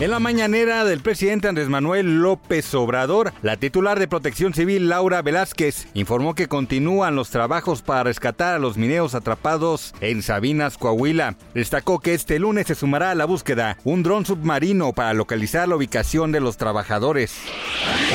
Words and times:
En 0.00 0.10
la 0.10 0.18
mañanera 0.18 0.84
del 0.84 1.00
presidente 1.00 1.46
Andrés 1.46 1.68
Manuel 1.68 2.20
López 2.20 2.74
Obrador, 2.74 3.32
la 3.42 3.56
titular 3.56 4.00
de 4.00 4.08
Protección 4.08 4.52
Civil 4.52 4.88
Laura 4.88 5.22
Velázquez 5.22 5.86
informó 5.94 6.34
que 6.34 6.48
continúan 6.48 7.14
los 7.14 7.30
trabajos 7.30 7.82
para 7.82 8.02
rescatar 8.02 8.56
a 8.56 8.58
los 8.58 8.76
mineros 8.76 9.14
atrapados 9.14 9.94
en 10.00 10.22
Sabinas, 10.22 10.78
Coahuila. 10.78 11.36
Destacó 11.54 12.00
que 12.00 12.12
este 12.12 12.40
lunes 12.40 12.66
se 12.66 12.74
sumará 12.74 13.12
a 13.12 13.14
la 13.14 13.24
búsqueda 13.24 13.78
un 13.84 14.02
dron 14.02 14.26
submarino 14.26 14.92
para 14.94 15.14
localizar 15.14 15.68
la 15.68 15.76
ubicación 15.76 16.32
de 16.32 16.40
los 16.40 16.56
trabajadores. 16.56 17.36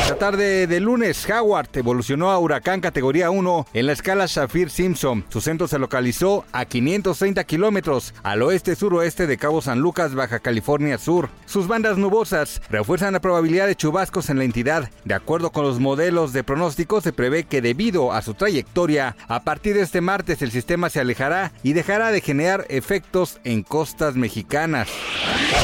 La 0.09 0.17
tarde 0.17 0.67
de 0.67 0.79
lunes, 0.81 1.25
Howard 1.29 1.69
evolucionó 1.75 2.29
a 2.31 2.39
huracán 2.39 2.81
categoría 2.81 3.29
1 3.29 3.67
en 3.73 3.85
la 3.85 3.93
escala 3.93 4.25
Shafir-Simpson. 4.25 5.23
Su 5.29 5.39
centro 5.39 5.69
se 5.69 5.79
localizó 5.79 6.43
a 6.51 6.65
530 6.65 7.41
kilómetros 7.45 8.13
al 8.21 8.41
oeste-suroeste 8.41 9.27
de 9.27 9.37
Cabo 9.37 9.61
San 9.61 9.79
Lucas, 9.79 10.13
Baja 10.13 10.39
California 10.39 10.97
Sur. 10.97 11.29
Sus 11.45 11.68
bandas 11.69 11.97
nubosas 11.97 12.61
refuerzan 12.69 13.13
la 13.13 13.21
probabilidad 13.21 13.67
de 13.67 13.75
chubascos 13.75 14.29
en 14.29 14.39
la 14.39 14.43
entidad. 14.43 14.89
De 15.05 15.13
acuerdo 15.13 15.51
con 15.51 15.63
los 15.63 15.79
modelos 15.79 16.33
de 16.33 16.43
pronóstico, 16.43 16.99
se 16.99 17.13
prevé 17.13 17.45
que 17.45 17.61
debido 17.61 18.11
a 18.11 18.21
su 18.21 18.33
trayectoria, 18.33 19.15
a 19.29 19.43
partir 19.43 19.75
de 19.75 19.83
este 19.83 20.01
martes 20.01 20.41
el 20.41 20.51
sistema 20.51 20.89
se 20.89 20.99
alejará 20.99 21.53
y 21.63 21.71
dejará 21.71 22.11
de 22.11 22.19
generar 22.19 22.65
efectos 22.67 23.39
en 23.45 23.63
costas 23.63 24.15
mexicanas. 24.15 24.89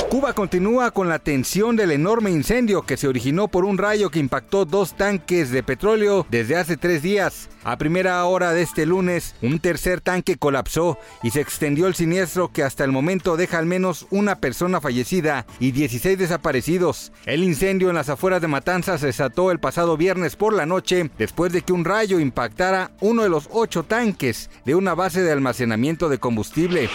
Cuba 0.10 0.34
continúa 0.34 0.92
con 0.92 1.10
la 1.10 1.20
tensión 1.20 1.76
del 1.76 1.92
enorme 1.92 2.32
incendio 2.32 2.84
que 2.84 2.96
se 2.96 3.08
originó 3.08 3.48
por 3.48 3.66
un 3.66 3.78
rayo 3.78 4.10
que 4.10 4.20
impactó 4.20 4.64
dos 4.66 4.96
tanques 4.96 5.52
de 5.52 5.64
petróleo 5.64 6.26
desde 6.30 6.56
hace 6.56 6.78
tres 6.78 7.02
días. 7.02 7.50
A 7.64 7.78
primera 7.78 8.24
hora 8.26 8.54
de 8.54 8.62
este 8.62 8.86
lunes, 8.86 9.36
un 9.42 9.60
tercer 9.60 10.00
tanque 10.00 10.38
colapsó 10.38 10.98
y 11.24 11.32
se 11.32 11.42
extendió 11.42 11.88
el 11.88 11.96
siniestro 11.96 12.52
que 12.52 12.64
hasta 12.64 12.84
el 12.84 12.92
momento 12.92 13.36
deja 13.36 13.58
al 13.58 13.66
menos 13.66 14.08
una 14.10 14.36
persona 14.36 14.80
fallecida 14.80 15.46
y 15.60 15.72
16 15.72 16.18
desaparecidos. 16.18 17.12
El 17.26 17.44
incendio 17.44 17.90
en 17.90 17.96
las 17.96 18.10
afueras 18.10 18.42
de 18.42 18.48
Matanzas 18.48 19.02
se 19.02 19.08
desató 19.08 19.52
el 19.52 19.60
pasado 19.60 19.98
viernes 19.98 20.36
por 20.36 20.54
la 20.54 20.66
noche 20.66 21.10
después 21.18 21.52
de 21.52 21.64
que 21.64 21.74
un 21.74 21.84
rayo 21.84 22.20
impactara 22.20 22.92
uno 23.02 23.24
de 23.24 23.30
los 23.30 23.50
ocho 23.52 23.84
tanques 23.84 24.50
de 24.66 24.76
una 24.76 24.94
base 24.94 25.24
de 25.24 25.32
almacenamiento 25.32 26.08
de 26.10 26.20
combustible. 26.20 26.90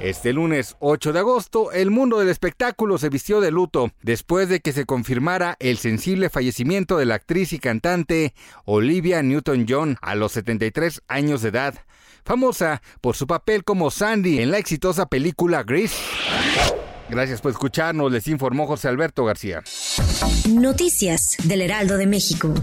Este 0.00 0.32
lunes 0.32 0.76
8 0.78 1.12
de 1.12 1.18
agosto, 1.18 1.69
el 1.72 1.90
mundo 1.90 2.18
del 2.18 2.28
espectáculo 2.28 2.98
se 2.98 3.08
vistió 3.08 3.40
de 3.40 3.50
luto 3.50 3.90
después 4.02 4.48
de 4.48 4.60
que 4.60 4.72
se 4.72 4.86
confirmara 4.86 5.56
el 5.58 5.78
sensible 5.78 6.30
fallecimiento 6.30 6.96
de 6.98 7.06
la 7.06 7.16
actriz 7.16 7.52
y 7.52 7.58
cantante 7.58 8.34
Olivia 8.64 9.22
Newton-John 9.22 9.98
a 10.00 10.14
los 10.14 10.32
73 10.32 11.02
años 11.08 11.42
de 11.42 11.48
edad, 11.50 11.74
famosa 12.24 12.82
por 13.00 13.16
su 13.16 13.26
papel 13.26 13.64
como 13.64 13.90
Sandy 13.90 14.40
en 14.40 14.50
la 14.50 14.58
exitosa 14.58 15.06
película 15.06 15.62
Grease. 15.62 15.96
Gracias 17.08 17.40
por 17.40 17.50
escucharnos, 17.50 18.12
les 18.12 18.28
informó 18.28 18.66
José 18.66 18.88
Alberto 18.88 19.24
García. 19.24 19.62
Noticias 20.48 21.36
del 21.44 21.62
Heraldo 21.62 21.96
de 21.96 22.06
México. 22.06 22.54